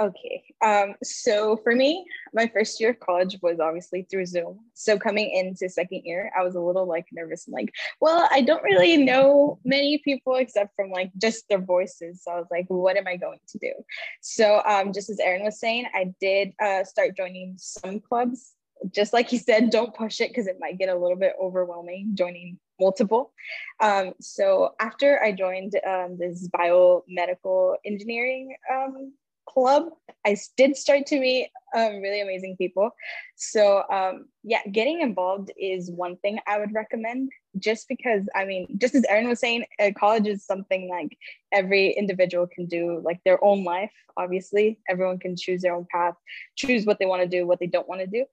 Okay. 0.00 0.42
Um, 0.64 0.94
so 1.02 1.56
for 1.58 1.74
me, 1.74 2.06
my 2.32 2.48
first 2.48 2.80
year 2.80 2.90
of 2.90 3.00
college 3.00 3.36
was 3.42 3.60
obviously 3.60 4.06
through 4.10 4.26
Zoom. 4.26 4.58
So 4.72 4.98
coming 4.98 5.30
into 5.30 5.68
second 5.68 6.02
year, 6.04 6.32
I 6.36 6.42
was 6.42 6.56
a 6.56 6.60
little 6.60 6.86
like 6.86 7.06
nervous 7.12 7.46
and 7.46 7.54
like, 7.54 7.72
well, 8.00 8.28
I 8.32 8.40
don't 8.40 8.62
really 8.62 8.96
know 8.96 9.58
many 9.64 9.98
people 9.98 10.34
except 10.36 10.74
from 10.74 10.90
like 10.90 11.12
just 11.16 11.48
their 11.48 11.60
voices. 11.60 12.24
So 12.24 12.32
I 12.32 12.36
was 12.36 12.48
like, 12.50 12.64
what 12.68 12.96
am 12.96 13.06
I 13.06 13.16
going 13.16 13.38
to 13.46 13.58
do? 13.58 13.72
So 14.20 14.62
um, 14.66 14.92
just 14.92 15.10
as 15.10 15.20
Erin 15.20 15.44
was 15.44 15.60
saying, 15.60 15.86
I 15.94 16.12
did 16.20 16.54
uh, 16.60 16.82
start 16.84 17.16
joining 17.16 17.54
some 17.56 18.00
clubs. 18.00 18.53
Just 18.90 19.12
like 19.12 19.28
he 19.28 19.38
said, 19.38 19.70
don't 19.70 19.94
push 19.94 20.20
it 20.20 20.30
because 20.30 20.46
it 20.46 20.58
might 20.60 20.78
get 20.78 20.88
a 20.88 20.96
little 20.96 21.16
bit 21.16 21.34
overwhelming 21.40 22.10
joining 22.14 22.58
multiple. 22.80 23.32
Um, 23.80 24.12
so 24.20 24.74
after 24.80 25.22
I 25.22 25.32
joined 25.32 25.74
um, 25.86 26.16
this 26.18 26.48
biomedical 26.48 27.76
engineering 27.84 28.56
um, 28.72 29.12
club, 29.48 29.90
I 30.26 30.36
did 30.56 30.76
start 30.76 31.06
to 31.06 31.20
meet 31.20 31.50
um, 31.74 32.00
really 32.00 32.20
amazing 32.20 32.56
people. 32.56 32.90
So 33.36 33.82
um, 33.90 34.26
yeah, 34.42 34.60
getting 34.70 35.00
involved 35.00 35.50
is 35.56 35.90
one 35.90 36.16
thing 36.18 36.38
I 36.46 36.58
would 36.58 36.74
recommend. 36.74 37.30
Just 37.58 37.88
because 37.88 38.24
I 38.34 38.44
mean, 38.44 38.78
just 38.78 38.94
as 38.94 39.04
Erin 39.08 39.28
was 39.28 39.40
saying, 39.40 39.64
uh, 39.80 39.90
college 39.96 40.26
is 40.26 40.44
something 40.44 40.88
like 40.88 41.16
every 41.52 41.90
individual 41.92 42.46
can 42.46 42.66
do, 42.66 43.00
like 43.04 43.20
their 43.24 43.42
own 43.44 43.64
life. 43.64 43.92
Obviously, 44.16 44.78
everyone 44.88 45.18
can 45.18 45.36
choose 45.36 45.62
their 45.62 45.74
own 45.74 45.86
path, 45.90 46.14
choose 46.56 46.84
what 46.84 46.98
they 46.98 47.06
want 47.06 47.22
to 47.22 47.28
do, 47.28 47.46
what 47.46 47.60
they 47.60 47.66
don't 47.66 47.88
want 47.88 48.00
to 48.00 48.06
do. 48.06 48.24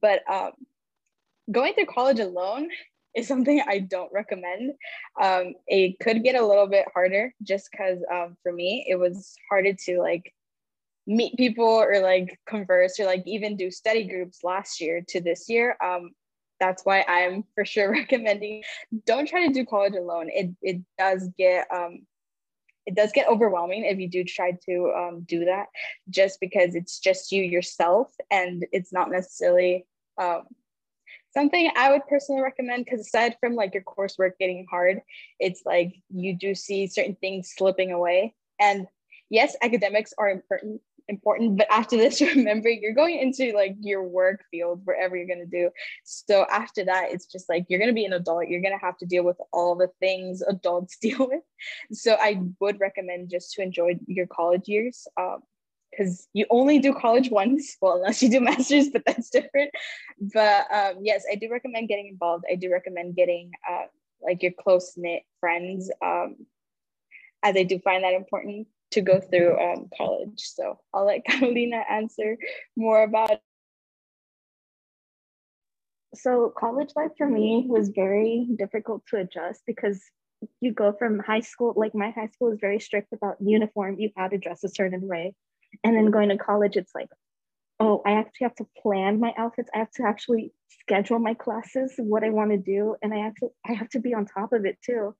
But 0.00 0.20
um, 0.30 0.52
going 1.50 1.74
through 1.74 1.86
college 1.86 2.20
alone 2.20 2.68
is 3.14 3.26
something 3.26 3.60
I 3.66 3.80
don't 3.80 4.12
recommend. 4.12 4.72
Um, 5.20 5.54
it 5.66 5.98
could 6.00 6.22
get 6.22 6.36
a 6.36 6.46
little 6.46 6.66
bit 6.66 6.86
harder 6.92 7.34
just 7.42 7.68
because 7.70 7.98
um, 8.12 8.36
for 8.42 8.52
me, 8.52 8.86
it 8.88 8.96
was 8.96 9.34
harder 9.50 9.72
to 9.86 10.00
like 10.00 10.32
meet 11.06 11.36
people 11.36 11.64
or 11.64 12.00
like 12.00 12.38
converse 12.46 13.00
or 13.00 13.06
like 13.06 13.22
even 13.26 13.56
do 13.56 13.70
study 13.70 14.06
groups 14.06 14.44
last 14.44 14.80
year 14.80 15.02
to 15.08 15.20
this 15.20 15.48
year. 15.48 15.76
Um, 15.82 16.10
that's 16.60 16.84
why 16.84 17.04
I'm 17.08 17.44
for 17.54 17.64
sure 17.64 17.90
recommending 17.92 18.62
don't 19.06 19.28
try 19.28 19.46
to 19.46 19.52
do 19.52 19.64
college 19.64 19.94
alone. 19.94 20.28
It, 20.30 20.50
it 20.62 20.80
does 20.98 21.28
get 21.36 21.66
um, 21.74 22.06
it 22.86 22.94
does 22.94 23.12
get 23.12 23.28
overwhelming 23.28 23.84
if 23.84 23.98
you 23.98 24.08
do 24.08 24.24
try 24.24 24.52
to 24.64 24.92
um, 24.96 25.24
do 25.28 25.44
that 25.44 25.66
just 26.08 26.40
because 26.40 26.74
it's 26.74 26.98
just 26.98 27.30
you 27.30 27.42
yourself 27.42 28.08
and 28.30 28.64
it's 28.72 28.94
not 28.94 29.10
necessarily 29.10 29.86
um, 30.16 30.44
something 31.34 31.70
I 31.76 31.92
would 31.92 32.06
personally 32.08 32.40
recommend 32.40 32.86
because 32.86 33.00
aside 33.00 33.36
from 33.40 33.54
like 33.54 33.74
your 33.74 33.82
coursework 33.82 34.32
getting 34.40 34.66
hard, 34.70 35.02
it's 35.38 35.62
like 35.66 35.94
you 36.08 36.34
do 36.34 36.54
see 36.54 36.86
certain 36.86 37.16
things 37.16 37.52
slipping 37.54 37.92
away. 37.92 38.34
And 38.58 38.86
yes, 39.28 39.54
academics 39.62 40.14
are 40.16 40.30
important 40.30 40.80
important 41.08 41.56
but 41.56 41.66
after 41.70 41.96
this 41.96 42.20
remember 42.36 42.68
you're 42.68 42.94
going 42.94 43.18
into 43.18 43.52
like 43.52 43.74
your 43.80 44.02
work 44.02 44.44
field 44.50 44.80
wherever 44.84 45.16
you're 45.16 45.26
going 45.26 45.38
to 45.38 45.46
do. 45.46 45.70
So 46.04 46.46
after 46.50 46.84
that 46.84 47.08
it's 47.10 47.26
just 47.26 47.48
like 47.48 47.66
you're 47.68 47.78
going 47.78 47.90
to 47.90 47.94
be 47.94 48.04
an 48.04 48.12
adult. 48.12 48.48
You're 48.48 48.60
going 48.60 48.78
to 48.78 48.84
have 48.84 48.98
to 48.98 49.06
deal 49.06 49.24
with 49.24 49.38
all 49.52 49.74
the 49.74 49.90
things 50.00 50.42
adults 50.42 50.98
deal 51.02 51.28
with. 51.28 51.42
So 51.92 52.16
i 52.20 52.40
would 52.60 52.80
recommend 52.80 53.30
just 53.30 53.52
to 53.54 53.62
enjoy 53.62 53.98
your 54.06 54.26
college 54.26 54.68
years 54.68 55.06
um, 55.18 55.40
because 55.90 56.28
you 56.34 56.44
only 56.50 56.78
do 56.78 56.94
college 56.94 57.30
once. 57.30 57.76
Well 57.80 57.96
unless 57.96 58.22
you 58.22 58.30
do 58.30 58.40
masters 58.52 58.88
but 58.90 59.02
that's 59.06 59.30
different. 59.30 59.70
But 60.20 60.66
um, 60.72 60.96
yes 61.02 61.24
i 61.30 61.34
do 61.34 61.50
recommend 61.50 61.88
getting 61.88 62.08
involved. 62.08 62.44
I 62.50 62.54
do 62.54 62.70
recommend 62.70 63.16
getting 63.16 63.52
uh, 63.68 63.86
like 64.20 64.42
your 64.42 64.52
close 64.52 64.92
knit 64.96 65.22
friends 65.40 65.90
um, 66.02 66.36
as 67.44 67.56
i 67.56 67.62
do 67.62 67.78
find 67.78 68.02
that 68.02 68.14
important 68.14 68.66
to 68.92 69.00
go 69.00 69.20
through 69.20 69.58
um, 69.58 69.88
college. 69.96 70.40
So 70.40 70.78
i'll 70.94 71.06
let 71.06 71.24
carolina 71.26 71.82
answer 71.90 72.36
more 72.76 73.02
about 73.02 73.40
so 76.14 76.52
college 76.56 76.90
life 76.96 77.12
for 77.18 77.28
me 77.28 77.66
was 77.68 77.90
very 77.90 78.48
difficult 78.56 79.02
to 79.08 79.18
adjust 79.18 79.62
because 79.66 80.02
you 80.60 80.72
go 80.72 80.92
from 80.92 81.18
high 81.18 81.40
school 81.40 81.74
like 81.76 81.94
my 81.94 82.10
high 82.10 82.28
school 82.28 82.52
is 82.52 82.58
very 82.60 82.80
strict 82.80 83.12
about 83.12 83.36
uniform. 83.40 83.98
You 83.98 84.10
had 84.16 84.30
to 84.30 84.38
dress 84.38 84.64
a 84.64 84.68
certain 84.68 85.06
way. 85.06 85.34
And 85.84 85.96
then 85.96 86.10
going 86.10 86.30
to 86.30 86.38
college, 86.38 86.76
it's 86.76 86.94
like, 86.94 87.08
oh, 87.80 88.02
I 88.06 88.12
actually 88.12 88.44
have 88.44 88.54
to 88.56 88.66
plan 88.82 89.20
my 89.20 89.34
outfits. 89.36 89.70
I 89.74 89.78
have 89.78 89.90
to 89.92 90.04
actually 90.04 90.52
schedule 90.80 91.18
my 91.18 91.34
classes, 91.34 91.92
what 91.98 92.24
I 92.24 92.30
want 92.30 92.50
to 92.52 92.56
do, 92.56 92.96
and 93.02 93.12
I 93.12 93.30
to 93.40 93.50
I 93.66 93.72
have 93.72 93.88
to 93.90 94.00
be 94.00 94.14
on 94.14 94.26
top 94.26 94.52
of 94.52 94.64
it 94.64 94.78
too. 94.84 95.14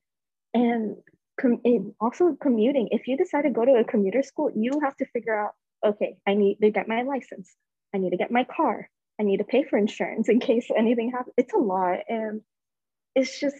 And 0.54 0.96
com- 1.40 1.94
also 2.00 2.36
commuting. 2.40 2.88
If 2.90 3.06
you 3.06 3.16
decide 3.16 3.42
to 3.42 3.50
go 3.50 3.64
to 3.64 3.72
a 3.72 3.84
commuter 3.84 4.22
school, 4.22 4.50
you 4.54 4.80
have 4.82 4.96
to 4.98 5.06
figure 5.06 5.38
out, 5.38 5.52
okay, 5.84 6.16
I 6.26 6.34
need 6.34 6.58
to 6.62 6.70
get 6.70 6.88
my 6.88 7.02
license. 7.02 7.54
I 7.94 7.98
need 7.98 8.10
to 8.10 8.16
get 8.16 8.30
my 8.30 8.44
car. 8.44 8.88
I 9.20 9.24
need 9.24 9.38
to 9.38 9.44
pay 9.44 9.64
for 9.64 9.78
insurance 9.78 10.28
in 10.28 10.40
case 10.48 10.68
anything 10.76 11.10
happens. 11.10 11.34
It's 11.36 11.54
a 11.54 11.58
lot, 11.58 11.98
and 12.08 12.42
it's 13.14 13.40
just 13.40 13.56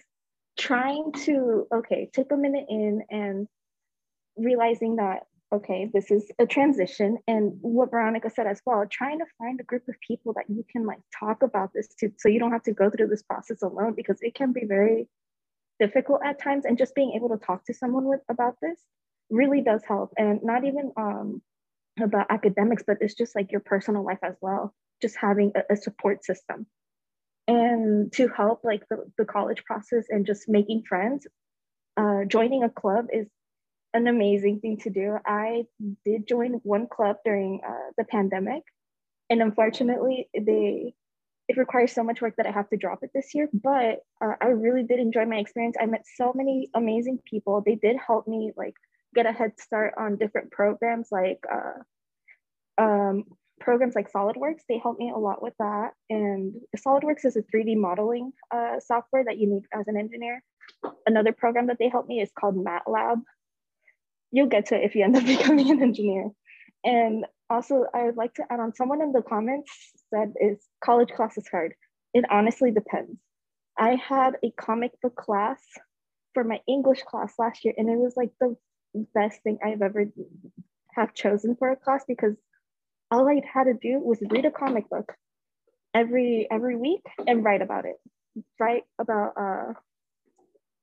trying 0.58 1.12
to 1.12 1.68
okay 1.72 2.10
take 2.12 2.32
a 2.32 2.36
minute 2.36 2.66
in 2.68 3.02
and 3.10 3.46
realizing 4.36 4.96
that 4.96 5.26
okay, 5.52 5.88
this 5.92 6.10
is 6.10 6.30
a 6.38 6.46
transition. 6.46 7.18
And 7.26 7.54
what 7.62 7.90
Veronica 7.90 8.30
said 8.30 8.46
as 8.46 8.60
well, 8.66 8.84
trying 8.90 9.18
to 9.20 9.24
find 9.38 9.58
a 9.58 9.64
group 9.64 9.88
of 9.88 9.94
people 10.06 10.34
that 10.34 10.44
you 10.48 10.64
can 10.70 10.84
like 10.84 11.00
talk 11.18 11.42
about 11.42 11.70
this 11.72 11.88
to 12.00 12.10
so 12.18 12.28
you 12.28 12.38
don't 12.38 12.52
have 12.52 12.64
to 12.64 12.72
go 12.72 12.90
through 12.90 13.08
this 13.08 13.22
process 13.22 13.62
alone 13.62 13.94
because 13.96 14.18
it 14.20 14.34
can 14.34 14.52
be 14.52 14.66
very 14.66 15.08
difficult 15.80 16.20
at 16.24 16.40
times. 16.40 16.64
And 16.64 16.78
just 16.78 16.94
being 16.94 17.12
able 17.14 17.30
to 17.30 17.44
talk 17.44 17.64
to 17.66 17.74
someone 17.74 18.04
with 18.04 18.20
about 18.28 18.56
this 18.60 18.78
really 19.30 19.60
does 19.60 19.82
help. 19.86 20.12
And 20.16 20.40
not 20.42 20.64
even 20.64 20.92
um, 20.96 21.42
about 22.00 22.30
academics, 22.30 22.82
but 22.86 22.98
it's 23.00 23.14
just 23.14 23.34
like 23.34 23.52
your 23.52 23.60
personal 23.60 24.04
life 24.04 24.18
as 24.22 24.36
well, 24.40 24.74
just 25.00 25.16
having 25.16 25.52
a, 25.54 25.74
a 25.74 25.76
support 25.76 26.24
system. 26.24 26.66
And 27.46 28.12
to 28.12 28.28
help 28.28 28.60
like 28.62 28.82
the, 28.90 29.10
the 29.16 29.24
college 29.24 29.64
process 29.64 30.04
and 30.10 30.26
just 30.26 30.48
making 30.48 30.82
friends, 30.88 31.26
uh, 31.96 32.24
joining 32.26 32.62
a 32.62 32.68
club 32.68 33.06
is 33.12 33.26
an 33.94 34.06
amazing 34.06 34.60
thing 34.60 34.76
to 34.78 34.90
do. 34.90 35.16
I 35.24 35.64
did 36.04 36.28
join 36.28 36.60
one 36.62 36.86
club 36.86 37.16
during 37.24 37.60
uh, 37.66 37.90
the 37.96 38.04
pandemic, 38.04 38.62
and 39.30 39.40
unfortunately, 39.40 40.28
they 40.34 40.94
it 41.48 41.56
requires 41.56 41.92
so 41.92 42.04
much 42.04 42.20
work 42.20 42.36
that 42.36 42.46
I 42.46 42.50
have 42.50 42.68
to 42.70 42.76
drop 42.76 43.00
it 43.02 43.10
this 43.14 43.34
year. 43.34 43.48
But 43.52 44.00
uh, 44.20 44.34
I 44.40 44.48
really 44.48 44.82
did 44.82 45.00
enjoy 45.00 45.24
my 45.24 45.36
experience. 45.36 45.76
I 45.80 45.86
met 45.86 46.04
so 46.16 46.32
many 46.34 46.70
amazing 46.74 47.20
people. 47.24 47.62
They 47.64 47.76
did 47.76 47.96
help 48.04 48.28
me 48.28 48.52
like 48.56 48.74
get 49.14 49.26
a 49.26 49.32
head 49.32 49.52
start 49.58 49.94
on 49.98 50.16
different 50.16 50.50
programs 50.50 51.08
like 51.10 51.42
uh, 51.50 52.82
um, 52.82 53.24
programs 53.60 53.94
like 53.94 54.12
SolidWorks. 54.12 54.60
They 54.68 54.78
helped 54.78 55.00
me 55.00 55.10
a 55.10 55.18
lot 55.18 55.42
with 55.42 55.54
that. 55.58 55.92
And 56.10 56.54
SolidWorks 56.76 57.24
is 57.24 57.36
a 57.36 57.42
3D 57.42 57.76
modeling 57.76 58.32
uh, 58.54 58.80
software 58.80 59.24
that 59.24 59.38
you 59.38 59.48
need 59.48 59.64
as 59.72 59.88
an 59.88 59.96
engineer. 59.96 60.42
Another 61.06 61.32
program 61.32 61.68
that 61.68 61.78
they 61.78 61.88
helped 61.88 62.08
me 62.08 62.20
is 62.20 62.30
called 62.38 62.56
MATLAB 62.56 63.22
you'll 64.30 64.46
get 64.46 64.66
to 64.66 64.76
it 64.76 64.84
if 64.84 64.94
you 64.94 65.04
end 65.04 65.16
up 65.16 65.24
becoming 65.26 65.70
an 65.70 65.82
engineer. 65.82 66.30
And 66.84 67.26
also, 67.50 67.86
I 67.94 68.04
would 68.04 68.16
like 68.16 68.34
to 68.34 68.44
add 68.50 68.60
on 68.60 68.74
someone 68.74 69.02
in 69.02 69.12
the 69.12 69.22
comments 69.22 69.70
said 70.10 70.34
is 70.40 70.58
college 70.82 71.10
class 71.10 71.36
is 71.36 71.48
hard. 71.48 71.74
It 72.14 72.24
honestly 72.30 72.70
depends. 72.70 73.18
I 73.78 73.94
had 73.94 74.36
a 74.42 74.50
comic 74.50 74.92
book 75.00 75.14
class 75.16 75.60
for 76.34 76.44
my 76.44 76.60
English 76.66 77.02
class 77.02 77.34
last 77.38 77.64
year, 77.64 77.74
and 77.76 77.88
it 77.88 77.96
was 77.96 78.16
like 78.16 78.30
the 78.40 78.56
best 79.14 79.42
thing 79.42 79.58
I've 79.64 79.82
ever 79.82 80.06
have 80.94 81.14
chosen 81.14 81.56
for 81.56 81.70
a 81.70 81.76
class 81.76 82.04
because 82.06 82.34
all 83.10 83.28
I 83.28 83.40
had 83.52 83.64
to 83.64 83.74
do 83.74 84.00
was 84.00 84.18
read 84.30 84.44
a 84.44 84.50
comic 84.50 84.88
book 84.90 85.14
every 85.94 86.46
every 86.50 86.76
week 86.76 87.02
and 87.26 87.44
write 87.44 87.62
about 87.62 87.84
it, 87.84 87.96
write 88.58 88.84
about 88.98 89.32
uh 89.36 89.72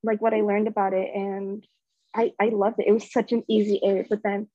like 0.04 0.22
what 0.22 0.34
I 0.34 0.42
learned 0.42 0.68
about 0.68 0.94
it, 0.94 1.10
and 1.14 1.66
I 2.16 2.32
I 2.40 2.50
loved 2.50 2.80
it. 2.80 2.88
It 2.88 2.94
was 2.94 3.12
such 3.12 3.32
an 3.32 3.44
easy 3.50 3.80
A, 3.84 4.06
but 4.10 4.22
then 4.24 4.48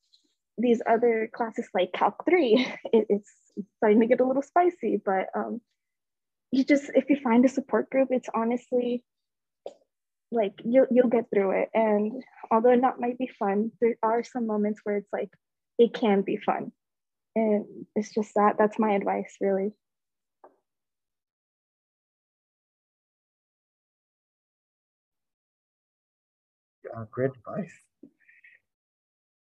these 0.61 0.83
other 0.89 1.31
classes 1.33 1.69
like 1.75 1.93
Calc 1.93 2.25
3, 2.29 2.67
it, 2.93 3.07
it's 3.09 3.31
starting 3.77 4.01
to 4.01 4.07
get 4.07 4.21
a 4.21 4.27
little 4.27 4.43
spicy, 4.43 5.01
but 5.05 5.27
um, 5.35 5.61
you 6.51 6.65
just, 6.65 6.91
if 6.95 7.09
you 7.09 7.19
find 7.23 7.45
a 7.45 7.49
support 7.49 7.91
group, 7.91 8.09
it's 8.11 8.29
honestly 8.35 9.05
like 10.33 10.53
you'll, 10.65 10.87
you'll 10.91 11.09
get 11.09 11.27
through 11.33 11.63
it. 11.63 11.71
And 11.75 12.23
although 12.51 12.73
it 12.73 12.81
not 12.81 13.01
might 13.01 13.19
be 13.19 13.31
fun, 13.39 13.73
there 13.81 13.97
are 14.03 14.23
some 14.23 14.47
moments 14.47 14.81
where 14.85 14.97
it's 14.97 15.13
like, 15.13 15.31
it 15.79 15.95
can 15.95 16.23
be 16.23 16.37
fun. 16.37 16.73
And 17.35 17.87
it's 17.97 18.13
just 18.13 18.35
that, 18.35 18.57
that's 18.59 18.79
my 18.79 18.93
advice 18.93 19.37
really. 19.41 19.73
Uh, 26.97 27.05
great 27.11 27.31
advice. 27.31 27.90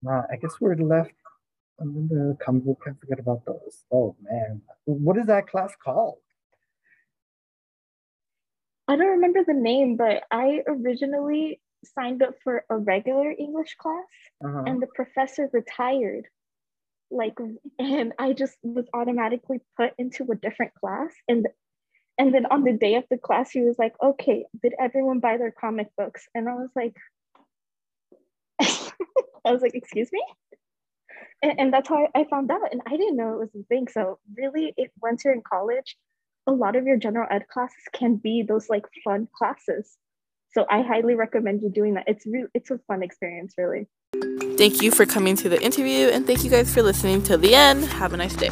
Uh, 0.09 0.23
I 0.31 0.37
guess 0.41 0.55
we're 0.61 0.75
left 0.77 1.13
and 1.79 2.09
the 2.09 2.37
comic 2.45 2.65
book. 2.65 2.83
Can't 2.85 2.99
forget 3.01 3.19
about 3.19 3.45
those. 3.45 3.85
Oh 3.93 4.17
man, 4.23 4.63
what 4.85 5.17
is 5.17 5.27
that 5.27 5.49
class 5.49 5.73
called? 5.83 6.19
I 8.89 8.97
don't 8.97 9.19
remember 9.19 9.45
the 9.47 9.55
name, 9.55 9.97
but 9.97 10.25
I 10.31 10.63
originally 10.67 11.61
signed 11.85 12.23
up 12.23 12.35
for 12.45 12.65
a 12.69 12.77
regular 12.77 13.31
English 13.31 13.77
class, 13.77 14.05
uh-huh. 14.45 14.65
and 14.67 14.83
the 14.83 14.89
professor 14.95 15.49
retired. 15.53 16.27
Like, 17.11 17.35
and 17.79 18.13
I 18.19 18.33
just 18.33 18.57
was 18.63 18.87
automatically 18.95 19.61
put 19.77 19.93
into 19.99 20.27
a 20.31 20.37
different 20.37 20.75
class, 20.75 21.13
and 21.29 21.47
and 22.19 22.35
then 22.35 22.47
on 22.47 22.65
the 22.65 22.73
day 22.73 22.97
of 22.97 23.05
the 23.11 23.19
class, 23.19 23.51
he 23.51 23.61
was 23.61 23.79
like, 23.79 23.95
"Okay, 24.03 24.47
did 24.63 24.75
everyone 24.81 25.21
buy 25.21 25.37
their 25.37 25.53
comic 25.53 25.89
books?" 25.97 26.27
And 26.35 26.49
I 26.49 26.55
was 26.55 26.71
like, 26.75 26.97
I 29.45 29.53
was 29.53 29.63
like, 29.63 29.75
excuse 29.75 30.11
me? 30.13 30.23
And, 31.43 31.59
and 31.59 31.73
that's 31.73 31.89
how 31.89 32.09
I, 32.15 32.25
found 32.25 32.51
out. 32.51 32.73
And 32.73 32.81
I 32.87 32.97
didn't 32.97 33.17
know 33.17 33.35
it 33.35 33.39
was 33.39 33.55
a 33.55 33.65
thing. 33.65 33.89
So 33.89 34.19
really, 34.37 34.73
it, 34.77 34.91
once 35.01 35.25
you're 35.25 35.35
in 35.35 35.43
college, 35.43 35.97
a 36.47 36.53
lot 36.53 36.77
of 36.77 36.87
your 36.87 36.97
general 36.97 37.27
ed 37.31 37.47
classes 37.49 37.83
can 37.93 38.17
be 38.17 38.43
those 38.43 38.69
like 38.69 38.85
fun 39.05 39.29
classes. 39.37 39.97
So 40.53 40.67
I 40.71 40.83
highly 40.83 41.15
recommend 41.15 41.63
you 41.63 41.71
doing 41.71 41.95
that. 41.95 42.05
It's 42.07 42.27
really, 42.27 42.49
it's 42.55 42.71
a 42.71 42.79
fun 42.87 43.03
experience, 43.03 43.55
really. 43.57 43.89
Thank 44.59 44.83
you 44.83 44.91
for 44.91 45.07
coming 45.07 45.35
to 45.37 45.49
the 45.49 45.61
interview, 45.63 46.09
and 46.09 46.27
thank 46.27 46.45
you 46.45 46.51
guys 46.51 46.73
for 46.73 46.83
listening 46.83 47.23
till 47.23 47.39
the 47.39 47.55
end. 47.55 47.85
Have 47.85 48.13
a 48.13 48.19
nice 48.19 48.37
day. 48.37 48.51